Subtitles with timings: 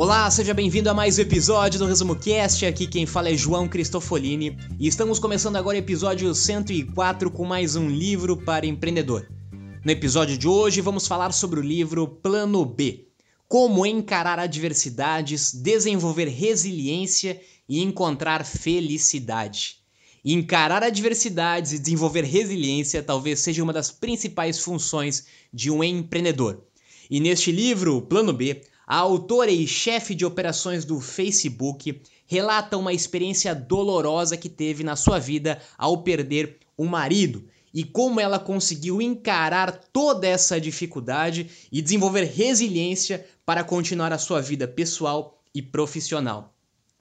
[0.00, 2.64] Olá, seja bem-vindo a mais um episódio do Resumo Cast.
[2.64, 7.74] Aqui quem fala é João Cristofolini e estamos começando agora o episódio 104 com mais
[7.74, 9.28] um livro para empreendedor.
[9.84, 13.08] No episódio de hoje vamos falar sobre o livro Plano B:
[13.48, 19.78] Como encarar adversidades, desenvolver resiliência e encontrar felicidade.
[20.24, 26.62] Encarar adversidades e desenvolver resiliência talvez seja uma das principais funções de um empreendedor.
[27.10, 32.90] E neste livro, Plano B, a autora e chefe de operações do Facebook relata uma
[32.90, 39.02] experiência dolorosa que teve na sua vida ao perder o marido e como ela conseguiu
[39.02, 46.54] encarar toda essa dificuldade e desenvolver resiliência para continuar a sua vida pessoal e profissional.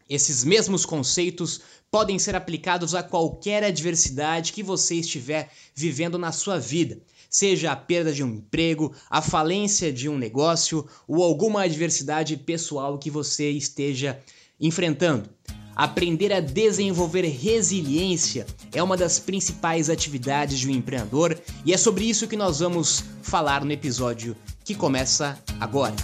[0.10, 6.60] Esses mesmos conceitos podem ser aplicados a qualquer adversidade que você estiver vivendo na sua
[6.60, 12.38] vida seja a perda de um emprego, a falência de um negócio ou alguma adversidade
[12.38, 14.20] pessoal que você esteja
[14.60, 15.30] enfrentando.
[15.76, 22.06] Aprender a desenvolver resiliência é uma das principais atividades de um empreendedor e é sobre
[22.06, 25.96] isso que nós vamos falar no episódio que começa agora.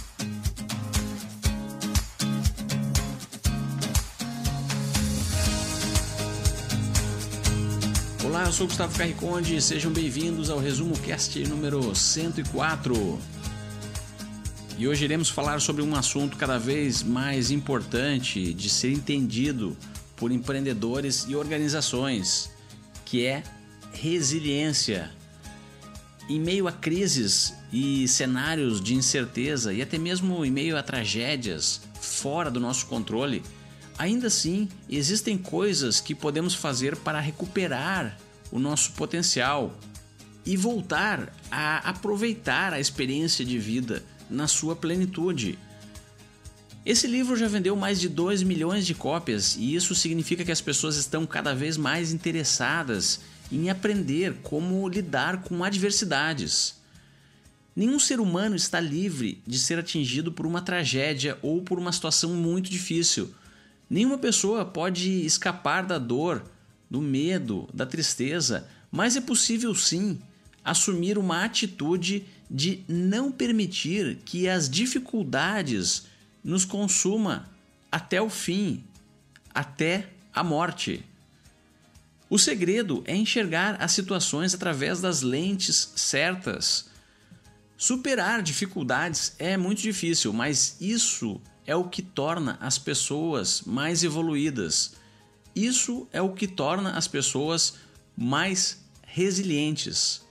[8.44, 13.18] Olá, eu sou Gustavo Carriconde, sejam bem-vindos ao Resumo Cast número 104.
[14.76, 19.74] E hoje iremos falar sobre um assunto cada vez mais importante de ser entendido
[20.14, 22.50] por empreendedores e organizações,
[23.06, 23.42] que é
[23.94, 25.10] resiliência.
[26.28, 31.80] Em meio a crises e cenários de incerteza e até mesmo em meio a tragédias
[31.98, 33.42] fora do nosso controle,
[33.96, 38.18] ainda assim existem coisas que podemos fazer para recuperar
[38.50, 39.76] o nosso potencial
[40.46, 45.58] e voltar a aproveitar a experiência de vida na sua plenitude.
[46.84, 50.60] Esse livro já vendeu mais de 2 milhões de cópias e isso significa que as
[50.60, 56.74] pessoas estão cada vez mais interessadas em aprender como lidar com adversidades.
[57.74, 62.34] Nenhum ser humano está livre de ser atingido por uma tragédia ou por uma situação
[62.34, 63.34] muito difícil.
[63.88, 66.44] Nenhuma pessoa pode escapar da dor
[66.94, 70.20] do medo, da tristeza, mas é possível sim
[70.64, 76.06] assumir uma atitude de não permitir que as dificuldades
[76.44, 77.50] nos consuma
[77.90, 78.84] até o fim,
[79.52, 81.04] até a morte.
[82.30, 86.90] O segredo é enxergar as situações através das lentes certas.
[87.76, 95.02] Superar dificuldades é muito difícil, mas isso é o que torna as pessoas mais evoluídas.
[95.54, 97.74] Isso é o que torna as pessoas
[98.16, 100.22] mais resilientes.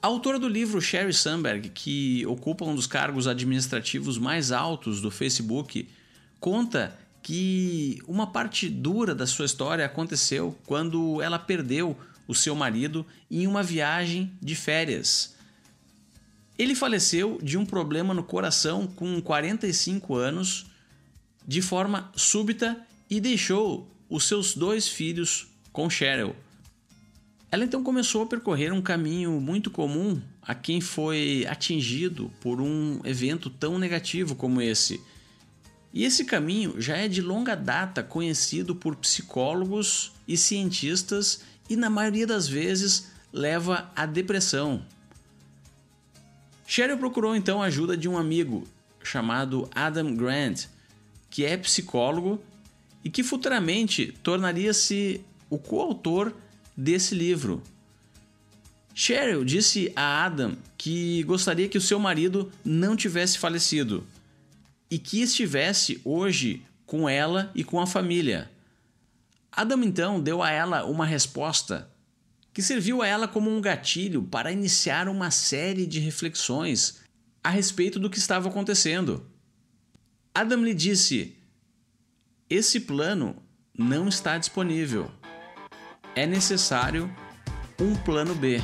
[0.00, 5.10] A autora do livro, Sherry Sandberg, que ocupa um dos cargos administrativos mais altos do
[5.10, 5.88] Facebook,
[6.38, 11.96] conta que uma parte dura da sua história aconteceu quando ela perdeu
[12.28, 15.34] o seu marido em uma viagem de férias.
[16.58, 20.66] Ele faleceu de um problema no coração com 45 anos,
[21.46, 26.36] de forma súbita e deixou os seus dois filhos com Cheryl.
[27.50, 33.00] Ela então começou a percorrer um caminho muito comum a quem foi atingido por um
[33.02, 35.00] evento tão negativo como esse.
[35.92, 41.90] E esse caminho já é de longa data conhecido por psicólogos e cientistas e, na
[41.90, 44.86] maioria das vezes, leva à depressão.
[46.64, 48.62] Cheryl procurou então a ajuda de um amigo
[49.02, 50.66] chamado Adam Grant,
[51.28, 52.40] que é psicólogo
[53.04, 55.20] e que futuramente tornaria-se
[55.50, 56.34] o coautor
[56.76, 57.62] desse livro.
[58.94, 64.06] Cheryl disse a Adam que gostaria que o seu marido não tivesse falecido
[64.90, 68.50] e que estivesse hoje com ela e com a família.
[69.52, 71.90] Adam então deu a ela uma resposta
[72.52, 77.00] que serviu a ela como um gatilho para iniciar uma série de reflexões
[77.42, 79.26] a respeito do que estava acontecendo.
[80.32, 81.36] Adam lhe disse:
[82.54, 83.34] esse plano
[83.76, 85.10] não está disponível.
[86.14, 87.12] É necessário
[87.80, 88.60] um plano B.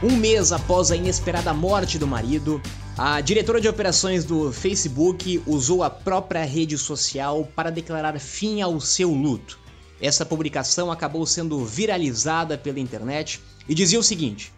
[0.00, 2.62] Um mês após a inesperada morte do marido,
[2.96, 8.80] a diretora de operações do Facebook usou a própria rede social para declarar fim ao
[8.80, 9.58] seu luto.
[10.00, 14.52] Essa publicação acabou sendo viralizada pela internet e dizia o seguinte: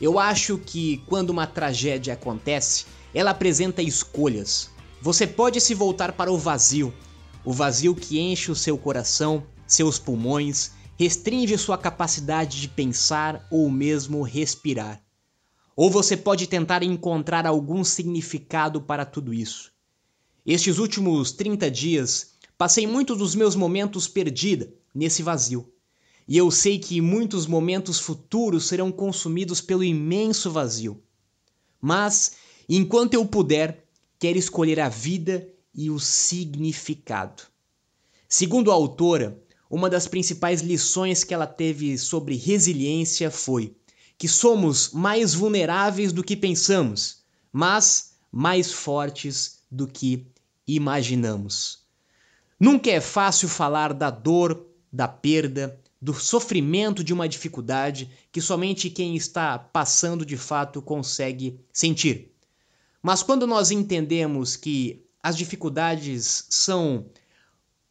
[0.00, 4.72] Eu acho que quando uma tragédia acontece, ela apresenta escolhas.
[5.04, 6.90] Você pode se voltar para o vazio,
[7.44, 13.68] o vazio que enche o seu coração, seus pulmões, restringe sua capacidade de pensar ou
[13.68, 15.04] mesmo respirar.
[15.76, 19.70] Ou você pode tentar encontrar algum significado para tudo isso.
[20.46, 25.70] Estes últimos 30 dias, passei muitos dos meus momentos perdida nesse vazio.
[26.26, 31.02] E eu sei que muitos momentos futuros serão consumidos pelo imenso vazio.
[31.78, 32.36] Mas,
[32.66, 33.83] enquanto eu puder,
[34.24, 37.42] quero escolher a vida e o significado.
[38.26, 39.38] Segundo a autora,
[39.68, 43.76] uma das principais lições que ela teve sobre resiliência foi
[44.16, 47.22] que somos mais vulneráveis do que pensamos,
[47.52, 50.26] mas mais fortes do que
[50.66, 51.80] imaginamos.
[52.58, 58.88] Nunca é fácil falar da dor, da perda, do sofrimento de uma dificuldade que somente
[58.88, 62.33] quem está passando de fato consegue sentir.
[63.04, 67.04] Mas quando nós entendemos que as dificuldades são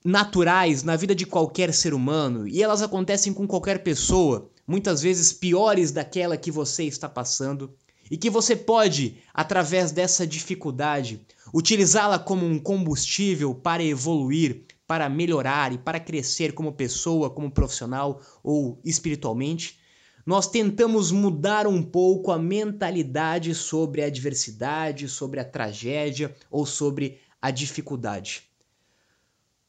[0.03, 5.31] naturais na vida de qualquer ser humano e elas acontecem com qualquer pessoa, muitas vezes
[5.31, 7.71] piores daquela que você está passando,
[8.09, 11.21] e que você pode, através dessa dificuldade,
[11.53, 18.19] utilizá-la como um combustível para evoluir, para melhorar e para crescer como pessoa, como profissional
[18.43, 19.79] ou espiritualmente,
[20.25, 27.19] nós tentamos mudar um pouco a mentalidade sobre a adversidade, sobre a tragédia ou sobre
[27.41, 28.43] a dificuldade.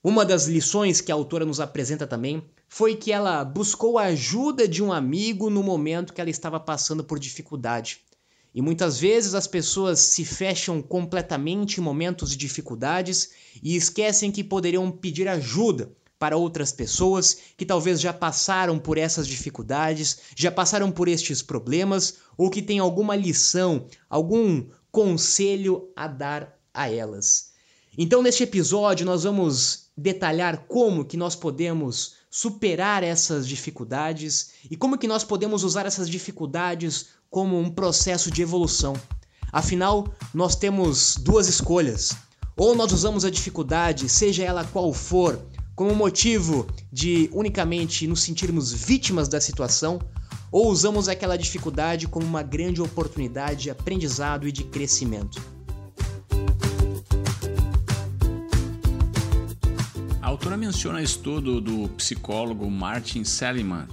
[0.02, 4.68] Uma das lições que a autora nos apresenta também foi que ela buscou a ajuda
[4.68, 8.00] de um amigo no momento que ela estava passando por dificuldade.
[8.54, 13.30] E muitas vezes as pessoas se fecham completamente em momentos de dificuldades
[13.60, 15.90] e esquecem que poderiam pedir ajuda
[16.24, 22.14] para outras pessoas que talvez já passaram por essas dificuldades, já passaram por estes problemas
[22.34, 27.50] ou que têm alguma lição, algum conselho a dar a elas.
[27.98, 34.96] Então, neste episódio, nós vamos detalhar como que nós podemos superar essas dificuldades e como
[34.96, 38.94] que nós podemos usar essas dificuldades como um processo de evolução.
[39.52, 42.16] Afinal, nós temos duas escolhas.
[42.56, 45.44] Ou nós usamos a dificuldade, seja ela qual for,
[45.74, 49.98] como motivo de unicamente nos sentirmos vítimas da situação,
[50.50, 55.54] ou usamos aquela dificuldade como uma grande oportunidade de aprendizado e de crescimento.
[60.34, 63.86] autora menciona estudo do psicólogo Martin Seligman,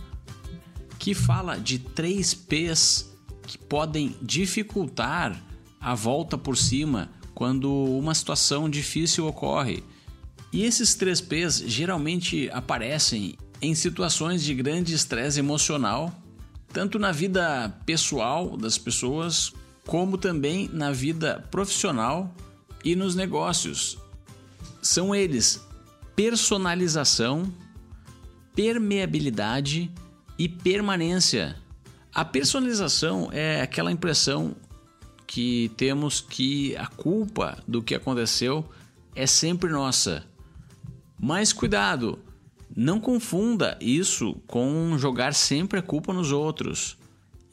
[0.98, 3.10] que fala de três P's
[3.44, 5.40] que podem dificultar
[5.80, 9.84] a volta por cima quando uma situação difícil ocorre.
[10.52, 16.14] E esses três P's geralmente aparecem em situações de grande estresse emocional,
[16.74, 19.54] tanto na vida pessoal das pessoas,
[19.86, 22.34] como também na vida profissional
[22.84, 23.98] e nos negócios.
[24.82, 25.62] São eles
[26.16, 27.52] personalização,
[28.54, 29.92] permeabilidade
[30.38, 31.56] e permanência.
[32.14, 34.56] A personalização é aquela impressão
[35.26, 38.70] que temos que a culpa do que aconteceu
[39.16, 40.26] é sempre nossa.
[41.24, 42.18] Mas cuidado,
[42.76, 46.98] não confunda isso com jogar sempre a culpa nos outros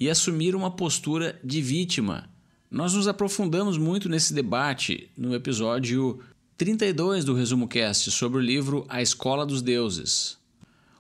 [0.01, 2.31] e assumir uma postura de vítima.
[2.71, 6.19] Nós nos aprofundamos muito nesse debate no episódio
[6.57, 10.39] 32 do Resumo Cast sobre o livro A Escola dos Deuses.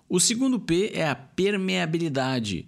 [0.06, 2.66] O segundo P é a permeabilidade,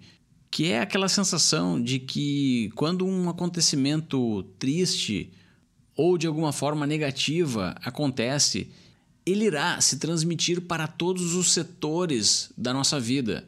[0.49, 5.31] que é aquela sensação de que quando um acontecimento triste
[5.95, 8.71] ou de alguma forma negativa acontece,
[9.25, 13.47] ele irá se transmitir para todos os setores da nossa vida.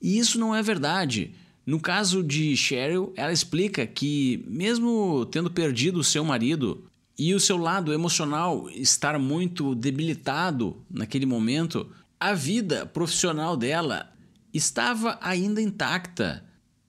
[0.00, 1.34] E isso não é verdade.
[1.64, 6.84] No caso de Cheryl, ela explica que, mesmo tendo perdido o seu marido,
[7.18, 14.12] e o seu lado emocional estar muito debilitado naquele momento, a vida profissional dela
[14.52, 16.44] estava ainda intacta,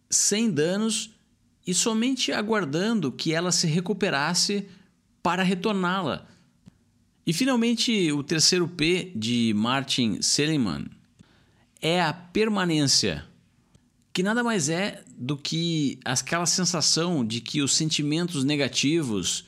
[0.09, 1.12] sem danos
[1.65, 4.67] e somente aguardando que ela se recuperasse
[5.21, 6.27] para retorná-la.
[7.25, 10.88] E finalmente, o terceiro P de Martin Seligman
[11.82, 13.25] é a permanência,
[14.12, 19.46] que nada mais é do que aquela sensação de que os sentimentos negativos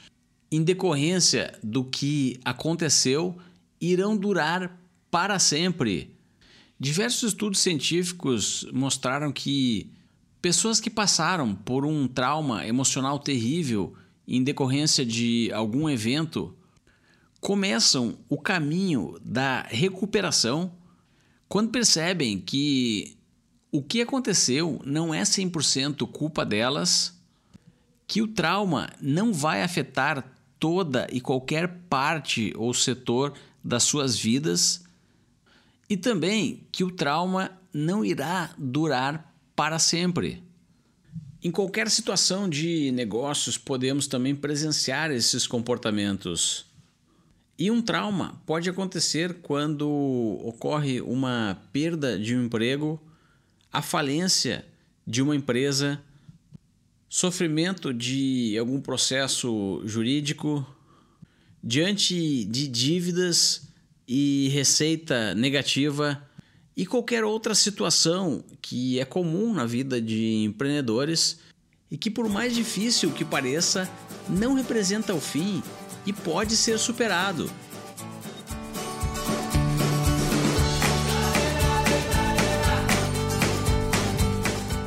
[0.51, 3.37] em decorrência do que aconteceu,
[3.81, 4.79] irão durar
[5.11, 6.15] para sempre.
[6.79, 9.91] Diversos estudos científicos mostraram que
[10.45, 13.95] Pessoas que passaram por um trauma emocional terrível
[14.27, 16.55] em decorrência de algum evento
[17.45, 20.71] começam o caminho da recuperação
[21.47, 23.15] quando percebem que
[23.71, 27.13] o que aconteceu não é 100% culpa delas,
[28.07, 30.27] que o trauma não vai afetar
[30.59, 34.83] toda e qualquer parte ou setor das suas vidas
[35.87, 40.41] e também que o trauma não irá durar para sempre.
[41.43, 46.65] Em qualquer situação de negócios, podemos também presenciar esses comportamentos.
[47.57, 49.87] E um trauma pode acontecer quando
[50.43, 53.01] ocorre uma perda de um emprego,
[53.71, 54.65] a falência
[55.07, 56.01] de uma empresa,
[57.07, 60.67] sofrimento de algum processo jurídico,
[61.63, 63.69] diante de dívidas
[64.05, 66.21] e receita negativa
[66.75, 71.39] e qualquer outra situação que é comum na vida de empreendedores
[71.89, 73.89] e que, por mais difícil que pareça,
[74.27, 75.63] não representa o fim
[76.05, 77.49] e pode ser superado.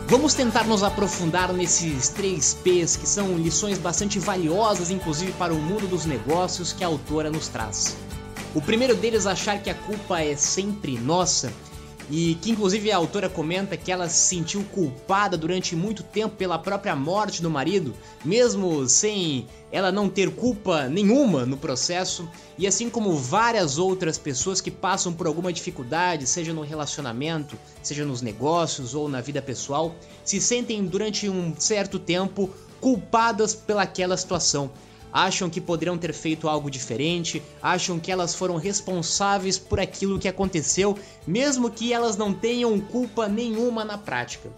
[0.08, 5.58] Vamos tentar nos aprofundar nesses três P's que são lições bastante valiosas, inclusive para o
[5.58, 7.94] mundo dos negócios, que a autora nos traz.
[8.54, 11.52] O primeiro deles achar que a culpa é sempre nossa
[12.10, 16.58] e que inclusive a autora comenta que ela se sentiu culpada durante muito tempo pela
[16.58, 22.88] própria morte do marido, mesmo sem ela não ter culpa nenhuma no processo, e assim
[22.88, 28.94] como várias outras pessoas que passam por alguma dificuldade, seja no relacionamento, seja nos negócios
[28.94, 32.50] ou na vida pessoal, se sentem durante um certo tempo
[32.80, 34.70] culpadas pelaquela situação
[35.12, 40.28] acham que poderiam ter feito algo diferente, acham que elas foram responsáveis por aquilo que
[40.28, 44.50] aconteceu, mesmo que elas não tenham culpa nenhuma na prática.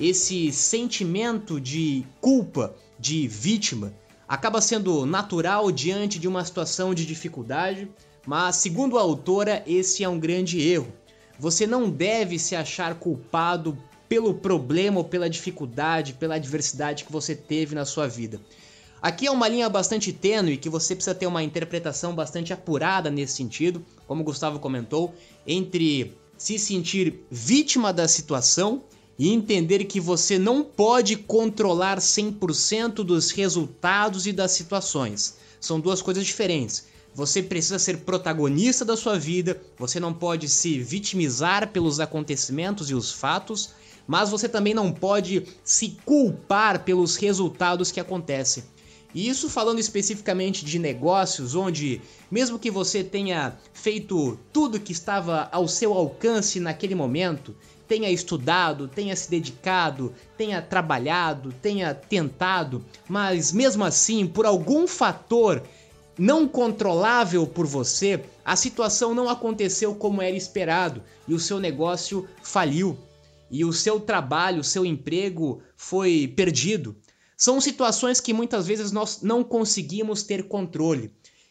[0.00, 3.92] Esse sentimento de culpa, de vítima,
[4.26, 7.88] acaba sendo natural diante de uma situação de dificuldade,
[8.26, 10.92] mas, segundo a autora, esse é um grande erro.
[11.38, 13.76] Você não deve se achar culpado
[14.08, 18.40] pelo problema ou pela dificuldade, pela adversidade que você teve na sua vida.
[19.04, 23.34] Aqui é uma linha bastante tênue que você precisa ter uma interpretação bastante apurada nesse
[23.34, 25.14] sentido, como o Gustavo comentou,
[25.46, 28.82] entre se sentir vítima da situação
[29.18, 35.36] e entender que você não pode controlar 100% dos resultados e das situações.
[35.60, 36.86] São duas coisas diferentes.
[37.14, 42.94] Você precisa ser protagonista da sua vida, você não pode se vitimizar pelos acontecimentos e
[42.94, 43.74] os fatos,
[44.06, 48.64] mas você também não pode se culpar pelos resultados que acontecem.
[49.14, 55.48] E isso falando especificamente de negócios, onde, mesmo que você tenha feito tudo que estava
[55.52, 57.54] ao seu alcance naquele momento,
[57.86, 65.62] tenha estudado, tenha se dedicado, tenha trabalhado, tenha tentado, mas mesmo assim, por algum fator
[66.18, 72.26] não controlável por você, a situação não aconteceu como era esperado e o seu negócio
[72.42, 72.96] faliu.
[73.50, 76.96] E o seu trabalho, o seu emprego foi perdido.
[77.36, 81.10] São situações que muitas vezes nós não conseguimos ter controle.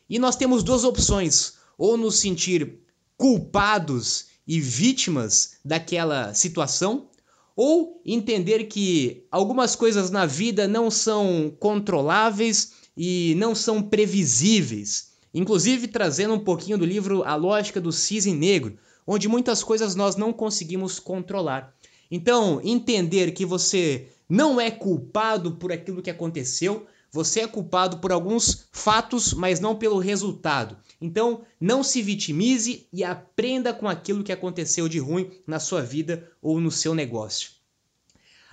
[0.09, 2.79] E nós temos duas opções: ou nos sentir
[3.17, 7.09] culpados e vítimas daquela situação,
[7.55, 15.13] ou entender que algumas coisas na vida não são controláveis e não são previsíveis.
[15.33, 20.15] Inclusive trazendo um pouquinho do livro A Lógica do Cisne Negro, onde muitas coisas nós
[20.15, 21.73] não conseguimos controlar.
[22.11, 28.11] Então, entender que você não é culpado por aquilo que aconteceu, você é culpado por
[28.11, 30.75] alguns fatos, mas não pelo resultado.
[30.99, 36.27] Então, não se vitimize e aprenda com aquilo que aconteceu de ruim na sua vida
[36.41, 37.51] ou no seu negócio.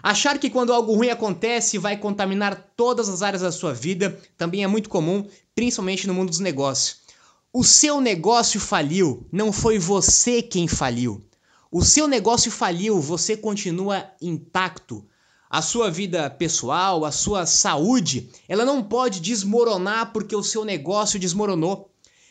[0.02, 4.62] Achar que quando algo ruim acontece vai contaminar todas as áreas da sua vida também
[4.62, 7.00] é muito comum, principalmente no mundo dos negócios.
[7.52, 11.22] O seu negócio faliu, não foi você quem faliu.
[11.70, 15.06] O seu negócio faliu, você continua intacto
[15.50, 21.18] a sua vida pessoal, a sua saúde, ela não pode desmoronar porque o seu negócio
[21.18, 21.90] desmoronou.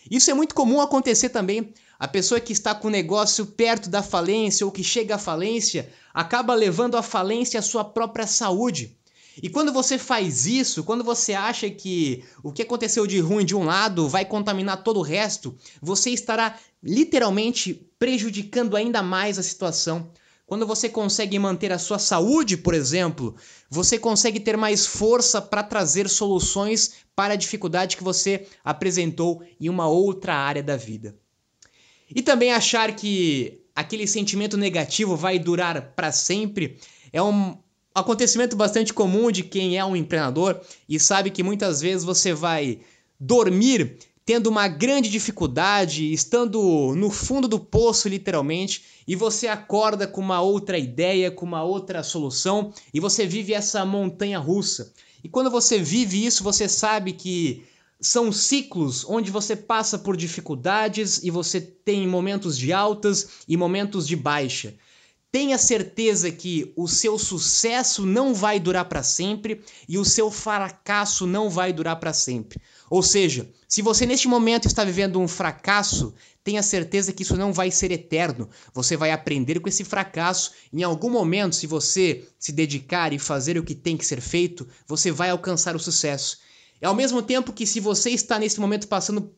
[0.10, 1.74] Isso é muito comum acontecer também.
[2.00, 5.92] A pessoa que está com o negócio perto da falência ou que chega à falência
[6.14, 8.98] acaba levando à falência a sua própria saúde.
[9.44, 13.56] E quando você faz isso, quando você acha que o que aconteceu de ruim de
[13.56, 20.10] um lado vai contaminar todo o resto, você estará literalmente prejudicando ainda mais a situação.
[20.50, 23.36] Quando você consegue manter a sua saúde, por exemplo,
[23.70, 29.70] você consegue ter mais força para trazer soluções para a dificuldade que você apresentou em
[29.70, 31.16] uma outra área da vida.
[32.10, 36.80] E também achar que aquele sentimento negativo vai durar para sempre
[37.14, 37.56] é um,
[37.94, 42.80] acontecimento bastante comum de quem é um empreendedor e sabe que muitas vezes você vai
[43.20, 43.98] dormir
[44.30, 50.40] tendo uma grande dificuldade, estando no fundo do poço, literalmente, e você acorda com uma
[50.40, 54.94] outra ideia, com uma outra solução, e você vive essa montanha russa.
[55.24, 57.66] E quando você vive isso, você sabe que
[58.00, 64.06] são ciclos onde você passa por dificuldades e você tem momentos de altas e momentos
[64.06, 64.76] de baixa.
[65.32, 71.28] Tenha certeza que o seu sucesso não vai durar para sempre e o seu fracasso
[71.28, 72.60] não vai durar para sempre.
[72.90, 77.54] Ou seja, se você neste momento está vivendo um fracasso, tenha certeza que isso não
[77.54, 78.50] vai ser eterno.
[78.74, 80.52] Você vai aprender com esse fracasso.
[80.74, 84.68] Em algum momento, se você se dedicar e fazer o que tem que ser feito,
[84.88, 86.40] você vai alcançar o sucesso.
[86.82, 89.32] É ao mesmo tempo que se você está nesse momento passando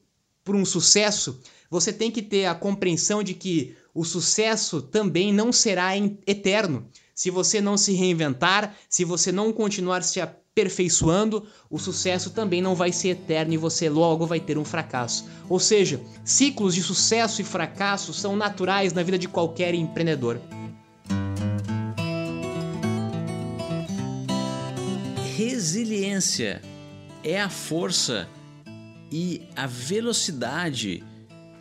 [0.44, 5.52] por um sucesso, você tem que ter a compreensão de que o sucesso também não
[5.52, 6.88] será eterno.
[7.14, 12.74] Se você não se reinventar, se você não continuar se aperfeiçoando, o sucesso também não
[12.74, 15.26] vai ser eterno e você logo vai ter um fracasso.
[15.48, 20.42] Ou seja, ciclos de sucesso e fracasso são naturais na vida de qualquer empreendedor.
[25.38, 26.62] Resiliência
[27.24, 28.28] é a força
[29.12, 31.04] e a velocidade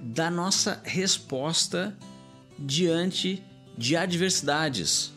[0.01, 1.97] da nossa resposta
[2.59, 3.43] diante
[3.77, 5.13] de adversidades.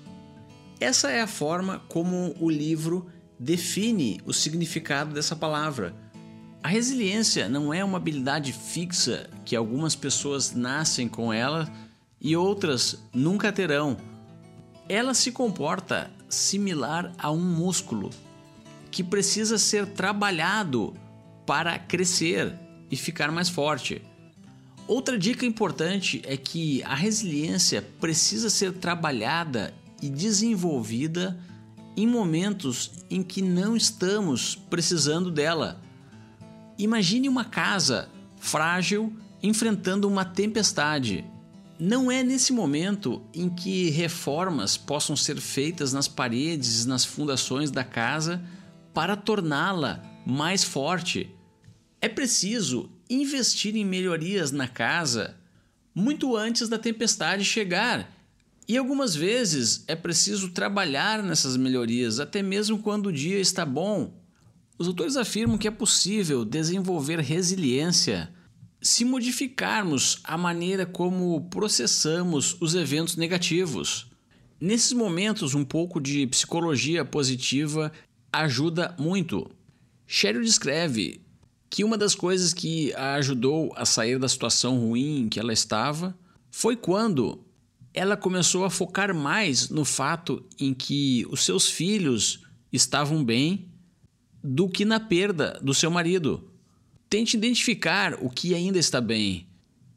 [0.80, 3.08] Essa é a forma como o livro
[3.40, 5.96] define o significado dessa palavra.
[6.64, 11.72] A resiliência não é uma habilidade fixa que algumas pessoas nascem com ela
[12.20, 13.98] e outras nunca terão.
[14.88, 18.10] Ela se comporta similar a um músculo
[18.90, 20.94] que precisa ser trabalhado
[21.46, 22.54] para crescer
[22.90, 24.02] e ficar mais forte.
[24.88, 31.40] Outra dica importante é que a resiliência precisa ser trabalhada e desenvolvida
[31.96, 35.80] em momentos em que não estamos precisando dela.
[36.78, 41.24] Imagine uma casa frágil enfrentando uma tempestade.
[41.80, 47.72] Não é nesse momento em que reformas possam ser feitas nas paredes e nas fundações
[47.72, 48.44] da casa
[48.94, 51.30] para torná-la mais forte.
[52.02, 55.38] É preciso investir em melhorias na casa
[55.96, 58.12] muito antes da tempestade chegar.
[58.68, 64.14] E algumas vezes é preciso trabalhar nessas melhorias, até mesmo quando o dia está bom.
[64.78, 68.34] Os autores afirmam que é possível desenvolver resiliência
[68.82, 74.12] se modificarmos a maneira como processamos os eventos negativos.
[74.60, 77.94] Nesses momentos, um pouco de psicologia positiva
[78.32, 79.50] ajuda muito.
[80.16, 81.22] Cheryl descreve
[81.72, 85.52] que uma das coisas que a ajudou a sair da situação ruim em que ela
[85.52, 86.16] estava
[86.52, 87.44] foi quando
[87.96, 93.72] ela começou a focar mais no fato em que os seus filhos estavam bem
[94.44, 96.48] do que na perda do seu marido.
[97.10, 99.48] Tente identificar o que ainda está bem.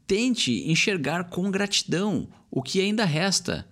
[0.07, 3.67] Tente enxergar com gratidão o que ainda resta.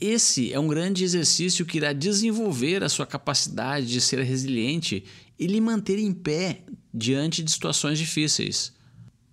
[0.00, 5.02] Esse é um grande exercício que irá desenvolver a sua capacidade de ser resiliente
[5.38, 8.72] e lhe manter em pé diante de situações difíceis.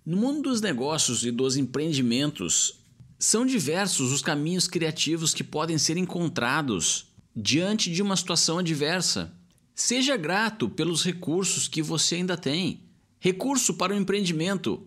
[0.04, 2.78] No mundo dos negócios e dos empreendimentos,
[3.18, 9.32] são diversos os caminhos criativos que podem ser encontrados diante de uma situação adversa.
[9.74, 12.82] Seja grato pelos recursos que você ainda tem.
[13.18, 14.86] Recurso para o empreendimento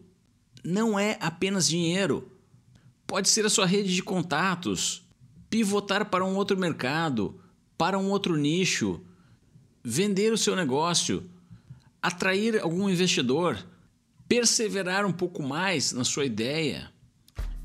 [0.63, 2.31] não é apenas dinheiro.
[3.07, 5.01] Pode ser a sua rede de contatos,
[5.49, 7.39] pivotar para um outro mercado,
[7.77, 9.01] para um outro nicho,
[9.89, 11.23] vender o seu negócio,
[12.01, 13.57] atrair algum investidor,
[14.27, 16.91] perseverar um pouco mais na sua ideia.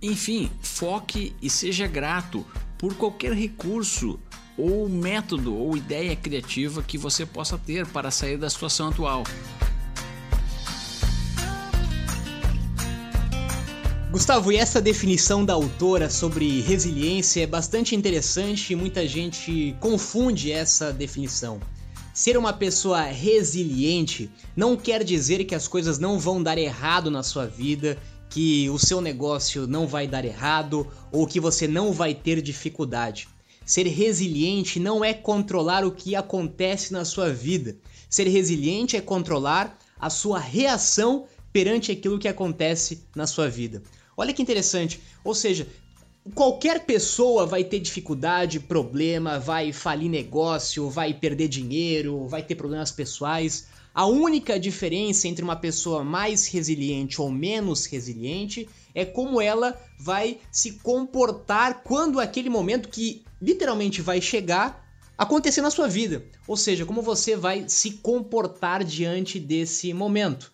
[0.00, 2.46] Enfim, foque e seja grato
[2.78, 4.20] por qualquer recurso
[4.56, 9.24] ou método ou ideia criativa que você possa ter para sair da situação atual.
[14.12, 20.52] Gustavo, e essa definição da autora sobre resiliência é bastante interessante e muita gente confunde
[20.52, 21.60] essa definição.
[22.14, 27.22] Ser uma pessoa resiliente não quer dizer que as coisas não vão dar errado na
[27.22, 27.96] sua vida,
[28.28, 33.28] que o seu negócio não vai dar errado ou que você não vai ter dificuldade.
[33.64, 37.76] Ser resiliente não é controlar o que acontece na sua vida.
[38.10, 43.82] Ser resiliente é controlar a sua reação perante aquilo que acontece na sua vida.
[44.16, 45.00] Olha que interessante.
[45.24, 45.66] Ou seja,
[46.36, 52.92] Qualquer pessoa vai ter dificuldade, problema, vai falir negócio, vai perder dinheiro, vai ter problemas
[52.92, 53.66] pessoais.
[53.92, 60.38] A única diferença entre uma pessoa mais resiliente ou menos resiliente é como ela vai
[60.50, 64.82] se comportar quando aquele momento que literalmente vai chegar
[65.18, 66.24] acontecer na sua vida.
[66.46, 70.52] Ou seja, como você vai se comportar diante desse momento.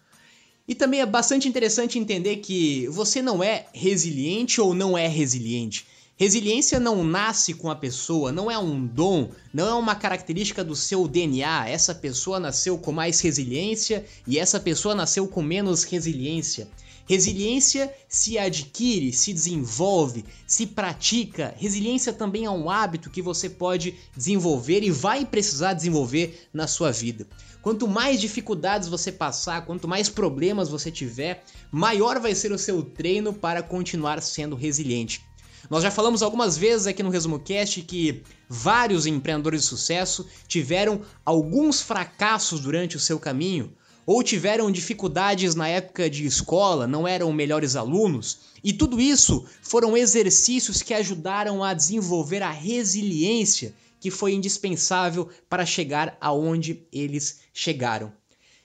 [0.68, 5.87] E também é bastante interessante entender que você não é resiliente ou não é resiliente.
[6.14, 10.76] Resiliência não nasce com a pessoa, não é um dom, não é uma característica do
[10.76, 11.68] seu DNA.
[11.68, 16.68] Essa pessoa nasceu com mais resiliência e essa pessoa nasceu com menos resiliência.
[17.09, 21.55] Resiliência se adquire, se desenvolve, se pratica.
[21.57, 26.92] Resiliência também é um hábito que você pode desenvolver e vai precisar desenvolver na sua
[26.92, 27.27] vida.
[27.62, 31.42] Quanto mais dificuldades você passar, quanto mais problemas você tiver,
[31.73, 35.27] maior vai ser o seu treino para continuar sendo resiliente.
[35.71, 41.01] Nós já falamos algumas vezes aqui no Resumo Cast que vários empreendedores de sucesso tiveram
[41.25, 43.73] alguns fracassos durante o seu caminho,
[44.09, 49.94] ou tiveram dificuldades na época de escola, não eram melhores alunos, e tudo isso foram
[49.94, 58.11] exercícios que ajudaram a desenvolver a resiliência que foi indispensável para chegar aonde eles chegaram.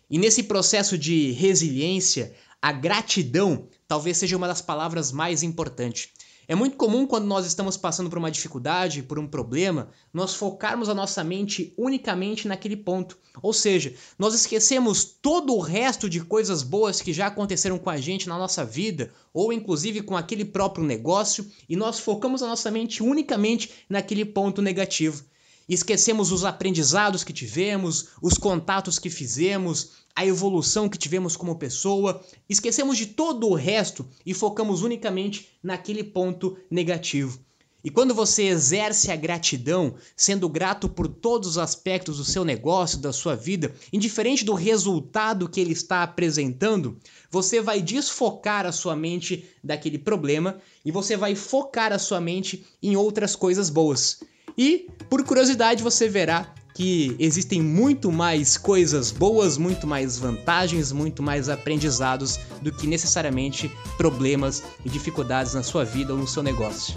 [0.09, 6.07] E nesse processo de resiliência, a gratidão talvez seja uma das palavras mais importantes.
[6.47, 10.89] É muito comum quando nós estamos passando por uma dificuldade, por um problema, nós focarmos
[10.89, 13.17] a nossa mente unicamente naquele ponto.
[13.41, 17.97] Ou seja, nós esquecemos todo o resto de coisas boas que já aconteceram com a
[17.97, 22.69] gente na nossa vida, ou inclusive com aquele próprio negócio, e nós focamos a nossa
[22.69, 25.23] mente unicamente naquele ponto negativo.
[25.67, 32.23] Esquecemos os aprendizados que tivemos, os contatos que fizemos, a evolução que tivemos como pessoa,
[32.49, 37.39] esquecemos de todo o resto e focamos unicamente naquele ponto negativo.
[37.83, 42.97] E quando você exerce a gratidão, sendo grato por todos os aspectos do seu negócio,
[42.97, 46.97] da sua vida, indiferente do resultado que ele está apresentando,
[47.29, 52.65] você vai desfocar a sua mente daquele problema e você vai focar a sua mente
[52.81, 54.19] em outras coisas boas.
[54.57, 61.21] E, por curiosidade, você verá que existem muito mais coisas boas, muito mais vantagens, muito
[61.21, 66.95] mais aprendizados do que necessariamente problemas e dificuldades na sua vida ou no seu negócio.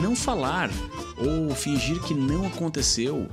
[0.00, 0.70] Não falar
[1.18, 3.28] ou fingir que não aconteceu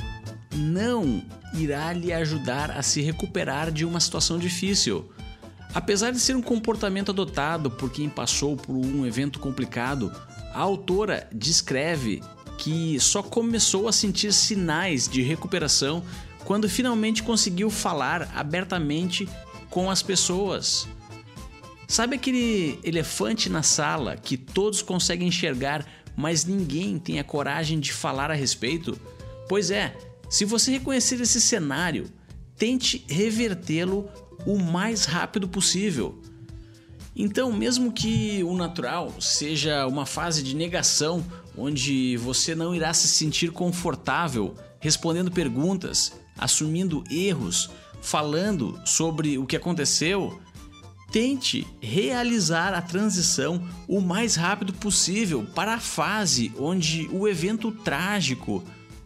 [0.55, 5.09] não irá lhe ajudar a se recuperar de uma situação difícil.
[5.73, 10.11] Apesar de ser um comportamento adotado por quem passou por um evento complicado,
[10.53, 12.23] a autora descreve
[12.57, 16.03] que só começou a sentir sinais de recuperação
[16.43, 19.29] quando finalmente conseguiu falar abertamente
[19.69, 20.87] com as pessoas.
[21.87, 27.93] Sabe aquele elefante na sala que todos conseguem enxergar, mas ninguém tem a coragem de
[27.93, 28.99] falar a respeito?
[29.47, 29.95] Pois é,
[30.29, 32.11] se você reconhecer esse cenário,
[32.57, 34.09] tente revertê-lo
[34.45, 36.21] o mais rápido possível.
[37.15, 41.23] Então, mesmo que o natural seja uma fase de negação,
[41.57, 47.69] onde você não irá se sentir confortável respondendo perguntas, assumindo erros,
[48.01, 50.39] falando sobre o que aconteceu,
[51.11, 58.63] tente realizar a transição o mais rápido possível para a fase onde o evento trágico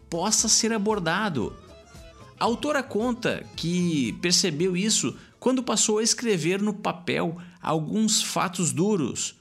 [0.08, 1.56] possa ser abordado.
[2.38, 9.38] A autora conta que percebeu isso quando passou a escrever no papel alguns fatos duros,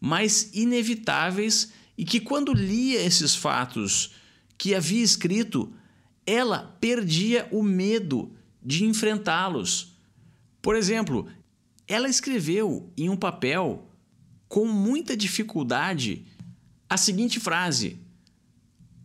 [0.00, 4.12] mas inevitáveis, e que quando lia esses fatos
[4.58, 5.72] que havia escrito,
[6.26, 8.32] ela perdia o medo
[8.62, 9.96] de enfrentá-los.
[10.60, 11.28] Por exemplo,
[11.88, 13.90] ela escreveu em um papel
[14.48, 16.26] com muita dificuldade
[16.88, 17.98] a seguinte frase: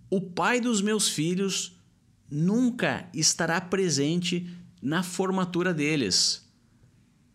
[0.10, 1.80] O pai dos meus filhos
[2.32, 4.50] nunca estará presente
[4.82, 6.50] na formatura deles.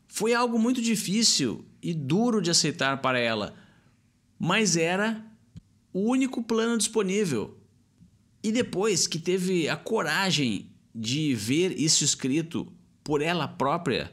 [0.08, 3.54] Foi algo muito difícil e duro de aceitar para ela,
[4.38, 5.22] mas era
[5.92, 7.58] o único plano disponível.
[8.42, 12.72] E depois que teve a coragem de ver isso escrito
[13.04, 14.12] por ela própria,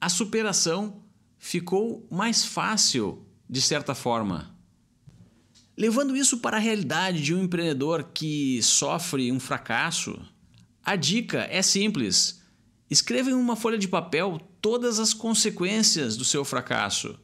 [0.00, 1.02] a superação
[1.38, 4.51] ficou mais fácil de certa forma.
[5.76, 10.20] Levando isso para a realidade de um empreendedor que sofre um fracasso,
[10.84, 12.42] a dica é simples
[12.92, 17.18] Escreva em uma folha de papel todas as consequências do seu fracasso.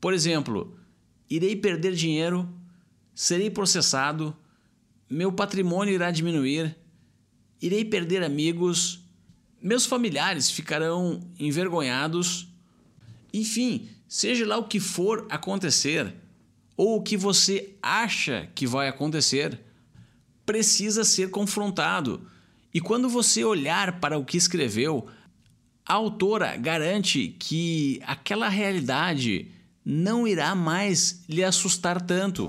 [0.00, 0.76] Por exemplo,
[1.30, 2.52] irei perder dinheiro,
[3.14, 4.36] serei processado,
[5.08, 6.76] meu patrimônio irá diminuir,
[7.62, 8.98] irei perder amigos,
[9.62, 12.48] meus familiares ficarão envergonhados.
[13.32, 16.12] Enfim, seja lá o que for acontecer,
[16.80, 19.60] ou o que você acha que vai acontecer,
[20.46, 22.26] precisa ser confrontado
[22.72, 25.06] e quando você olhar para o que escreveu,
[25.84, 29.52] a autora garante que aquela realidade
[29.84, 32.48] não irá mais lhe assustar tanto.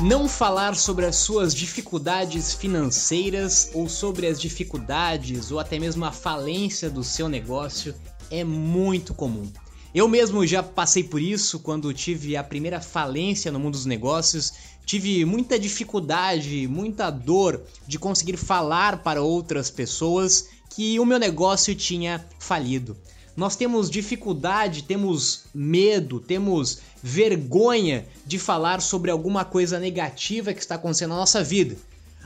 [0.00, 6.12] Não falar sobre as suas dificuldades financeiras ou sobre as dificuldades ou até mesmo a
[6.12, 7.94] falência do seu negócio
[8.30, 9.50] é muito comum.
[9.92, 14.52] Eu mesmo já passei por isso quando tive a primeira falência no mundo dos negócios.
[14.86, 21.74] Tive muita dificuldade, muita dor de conseguir falar para outras pessoas que o meu negócio
[21.74, 22.96] tinha falido.
[23.36, 30.76] Nós temos dificuldade, temos medo, temos vergonha de falar sobre alguma coisa negativa que está
[30.76, 31.76] acontecendo na nossa vida.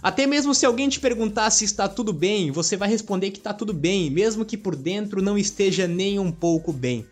[0.05, 3.55] Até mesmo se alguém te perguntar se está tudo bem, você vai responder que está
[3.55, 7.07] tudo bem, mesmo que por dentro não esteja nem um pouco bem.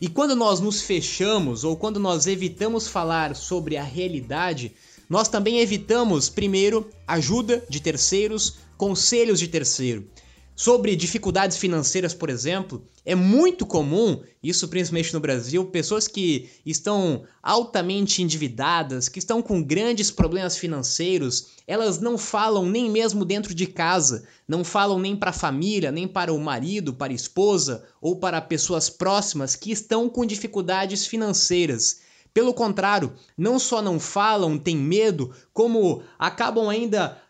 [0.00, 4.72] E quando nós nos fechamos ou quando nós evitamos falar sobre a realidade,
[5.10, 10.08] nós também evitamos, primeiro, ajuda de terceiros, conselhos de terceiro
[10.54, 17.24] sobre dificuldades financeiras, por exemplo, é muito comum, isso principalmente no Brasil, pessoas que estão
[17.42, 23.66] altamente endividadas, que estão com grandes problemas financeiros, elas não falam nem mesmo dentro de
[23.66, 28.16] casa, não falam nem para a família, nem para o marido, para a esposa ou
[28.16, 32.00] para pessoas próximas que estão com dificuldades financeiras.
[32.34, 37.21] Pelo contrário, não só não falam, têm medo, como acabam ainda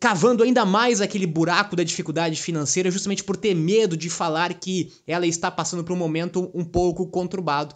[0.00, 4.92] cavando ainda mais aquele buraco da dificuldade financeira, justamente por ter medo de falar que
[5.06, 7.74] ela está passando por um momento um pouco conturbado.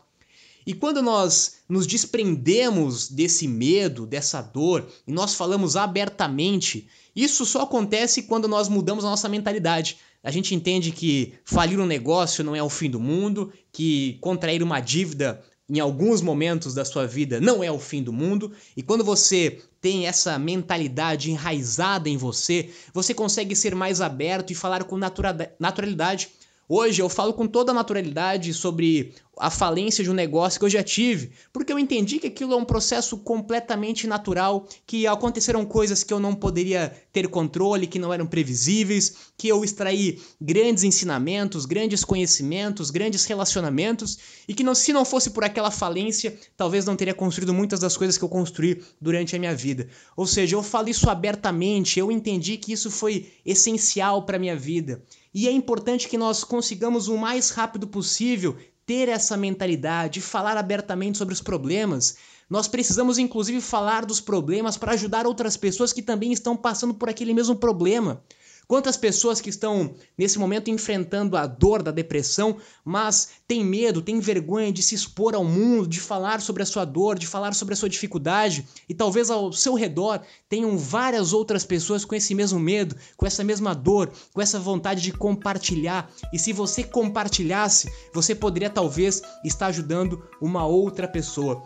[0.65, 7.63] E quando nós nos desprendemos desse medo, dessa dor, e nós falamos abertamente, isso só
[7.63, 9.99] acontece quando nós mudamos a nossa mentalidade.
[10.23, 14.63] A gente entende que falir um negócio não é o fim do mundo, que contrair
[14.63, 18.83] uma dívida em alguns momentos da sua vida não é o fim do mundo, e
[18.83, 24.85] quando você tem essa mentalidade enraizada em você, você consegue ser mais aberto e falar
[24.85, 26.31] com naturalidade
[26.69, 30.71] Hoje eu falo com toda a naturalidade sobre a falência de um negócio que eu
[30.71, 36.05] já tive, porque eu entendi que aquilo é um processo completamente natural, que aconteceram coisas
[36.05, 41.67] que eu não poderia ter controle, que não eram previsíveis, que eu extraí grandes ensinamentos,
[41.67, 46.95] grandes conhecimentos, grandes relacionamentos, e que não, se não fosse por aquela falência, talvez não
[46.95, 49.89] teria construído muitas das coisas que eu construí durante a minha vida.
[50.17, 55.03] Ou seja, eu falo isso abertamente, eu entendi que isso foi essencial para minha vida.
[55.35, 61.17] E é importante que nós consigamos o mais rápido possível ter essa mentalidade, falar abertamente
[61.17, 62.17] sobre os problemas.
[62.51, 67.09] Nós precisamos inclusive falar dos problemas para ajudar outras pessoas que também estão passando por
[67.09, 68.23] aquele mesmo problema.
[68.67, 74.21] Quantas pessoas que estão nesse momento enfrentando a dor da depressão, mas têm medo, têm
[74.21, 77.75] vergonha de se expor ao mundo, de falar sobre a sua dor, de falar sobre
[77.75, 82.59] a sua dificuldade, e talvez ao seu redor tenham várias outras pessoas com esse mesmo
[82.59, 86.11] medo, com essa mesma dor, com essa vontade de compartilhar.
[86.33, 91.63] E se você compartilhasse, você poderia talvez estar ajudando uma outra pessoa.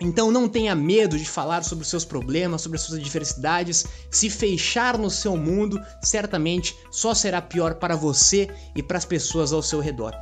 [0.00, 3.86] Então não tenha medo de falar sobre os seus problemas, sobre as suas adversidades.
[4.10, 9.52] Se fechar no seu mundo, certamente só será pior para você e para as pessoas
[9.52, 10.12] ao seu redor.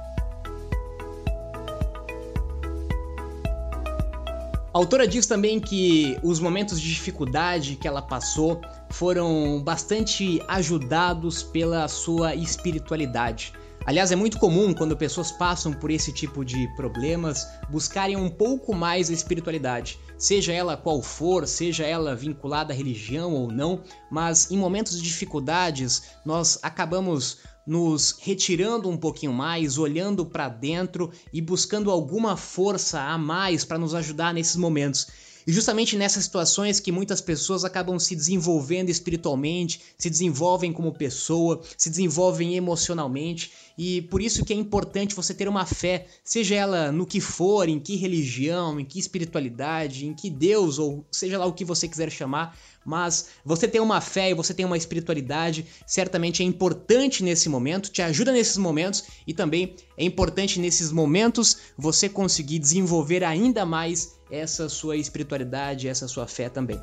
[4.73, 11.43] A autora diz também que os momentos de dificuldade que ela passou foram bastante ajudados
[11.43, 13.53] pela sua espiritualidade.
[13.87, 18.75] Aliás, é muito comum quando pessoas passam por esse tipo de problemas buscarem um pouco
[18.75, 24.51] mais a espiritualidade, seja ela qual for, seja ela vinculada à religião ou não, mas
[24.51, 31.41] em momentos de dificuldades nós acabamos nos retirando um pouquinho mais, olhando para dentro e
[31.41, 35.07] buscando alguma força a mais para nos ajudar nesses momentos.
[35.47, 41.61] E justamente nessas situações que muitas pessoas acabam se desenvolvendo espiritualmente, se desenvolvem como pessoa,
[41.77, 43.51] se desenvolvem emocionalmente,
[43.83, 47.67] e por isso que é importante você ter uma fé, seja ela no que for,
[47.67, 51.89] em que religião, em que espiritualidade, em que Deus, ou seja lá o que você
[51.89, 57.25] quiser chamar, mas você tem uma fé e você tem uma espiritualidade, certamente é importante
[57.25, 63.25] nesse momento, te ajuda nesses momentos e também é importante nesses momentos você conseguir desenvolver
[63.25, 66.79] ainda mais essa sua espiritualidade, essa sua fé também.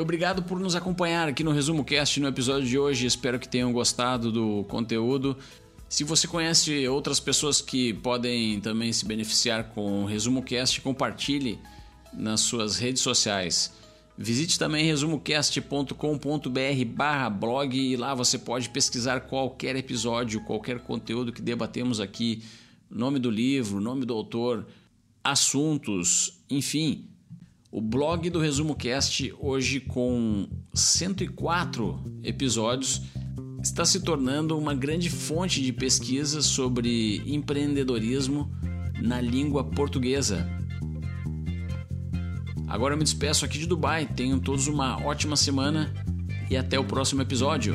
[0.00, 3.06] Obrigado por nos acompanhar aqui no Resumo Cast no episódio de hoje.
[3.06, 5.36] Espero que tenham gostado do conteúdo.
[5.88, 11.58] Se você conhece outras pessoas que podem também se beneficiar com o Resumo Cast, compartilhe
[12.12, 13.72] nas suas redes sociais.
[14.16, 15.94] Visite também resumocast.com.br
[16.86, 22.42] barra blog e lá você pode pesquisar qualquer episódio, qualquer conteúdo que debatemos aqui,
[22.90, 24.66] nome do livro, nome do autor,
[25.24, 27.08] assuntos, enfim.
[27.70, 33.02] O blog do Resumo Cast, hoje com 104 episódios,
[33.62, 38.50] está se tornando uma grande fonte de pesquisa sobre empreendedorismo
[39.02, 40.48] na língua portuguesa.
[42.66, 44.06] Agora eu me despeço aqui de Dubai.
[44.06, 45.92] Tenham todos uma ótima semana
[46.50, 47.74] e até o próximo episódio.